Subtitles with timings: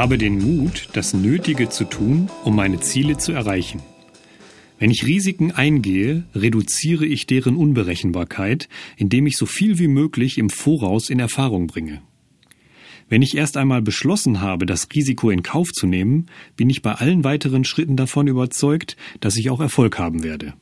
[0.00, 3.82] habe den Mut, das Nötige zu tun, um meine Ziele zu erreichen.
[4.78, 10.48] Wenn ich Risiken eingehe, reduziere ich deren Unberechenbarkeit, indem ich so viel wie möglich im
[10.48, 12.00] Voraus in Erfahrung bringe.
[13.10, 16.94] Wenn ich erst einmal beschlossen habe, das Risiko in Kauf zu nehmen, bin ich bei
[16.94, 20.54] allen weiteren Schritten davon überzeugt, dass ich auch Erfolg haben werde.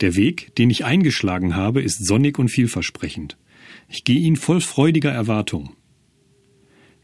[0.00, 3.36] Der Weg, den ich eingeschlagen habe, ist sonnig und vielversprechend.
[3.90, 5.76] Ich gehe ihn voll freudiger Erwartung.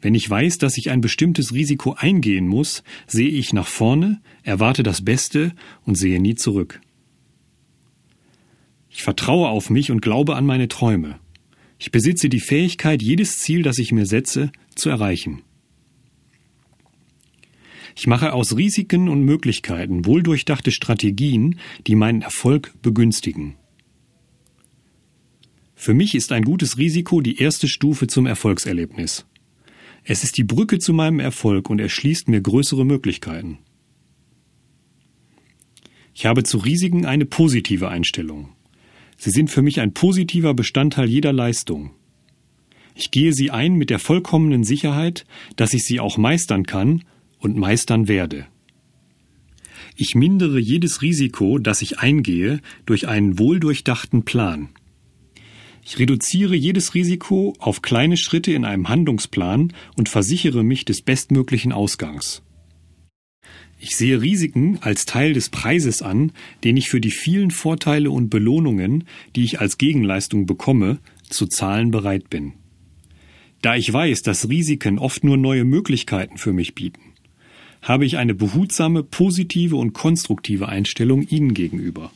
[0.00, 4.82] Wenn ich weiß, dass ich ein bestimmtes Risiko eingehen muss, sehe ich nach vorne, erwarte
[4.82, 5.52] das Beste
[5.84, 6.80] und sehe nie zurück.
[8.90, 11.18] Ich vertraue auf mich und glaube an meine Träume.
[11.78, 15.42] Ich besitze die Fähigkeit, jedes Ziel, das ich mir setze, zu erreichen.
[17.96, 21.58] Ich mache aus Risiken und Möglichkeiten wohldurchdachte Strategien,
[21.88, 23.56] die meinen Erfolg begünstigen.
[25.74, 29.26] Für mich ist ein gutes Risiko die erste Stufe zum Erfolgserlebnis.
[30.10, 33.58] Es ist die Brücke zu meinem Erfolg und erschließt mir größere Möglichkeiten.
[36.14, 38.48] Ich habe zu Risiken eine positive Einstellung.
[39.18, 41.90] Sie sind für mich ein positiver Bestandteil jeder Leistung.
[42.94, 47.04] Ich gehe sie ein mit der vollkommenen Sicherheit, dass ich sie auch meistern kann
[47.38, 48.46] und meistern werde.
[49.94, 54.70] Ich mindere jedes Risiko, das ich eingehe, durch einen wohldurchdachten Plan.
[55.90, 61.72] Ich reduziere jedes Risiko auf kleine Schritte in einem Handlungsplan und versichere mich des bestmöglichen
[61.72, 62.42] Ausgangs.
[63.80, 68.28] Ich sehe Risiken als Teil des Preises an, den ich für die vielen Vorteile und
[68.28, 70.98] Belohnungen, die ich als Gegenleistung bekomme,
[71.30, 72.52] zu zahlen bereit bin.
[73.62, 77.14] Da ich weiß, dass Risiken oft nur neue Möglichkeiten für mich bieten,
[77.80, 82.12] habe ich eine behutsame, positive und konstruktive Einstellung ihnen gegenüber.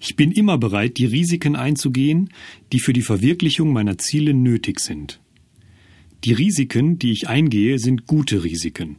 [0.00, 2.30] Ich bin immer bereit, die Risiken einzugehen,
[2.72, 5.20] die für die Verwirklichung meiner Ziele nötig sind.
[6.24, 8.96] Die Risiken, die ich eingehe, sind gute Risiken.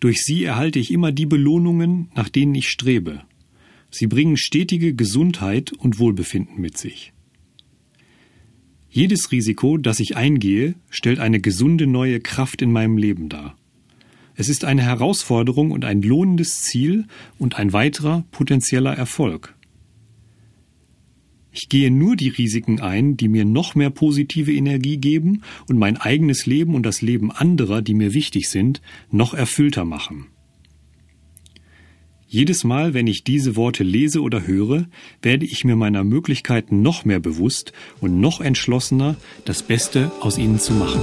[0.00, 3.22] Durch sie erhalte ich immer die Belohnungen, nach denen ich strebe.
[3.90, 7.12] Sie bringen stetige Gesundheit und Wohlbefinden mit sich.
[8.90, 13.56] Jedes Risiko, das ich eingehe, stellt eine gesunde neue Kraft in meinem Leben dar.
[14.34, 17.06] Es ist eine Herausforderung und ein lohnendes Ziel
[17.38, 19.55] und ein weiterer potenzieller Erfolg.
[21.56, 25.96] Ich gehe nur die Risiken ein, die mir noch mehr positive Energie geben und mein
[25.96, 30.26] eigenes Leben und das Leben anderer, die mir wichtig sind, noch erfüllter machen.
[32.28, 34.86] Jedes Mal, wenn ich diese Worte lese oder höre,
[35.22, 40.58] werde ich mir meiner Möglichkeiten noch mehr bewusst und noch entschlossener, das Beste aus ihnen
[40.58, 41.00] zu machen.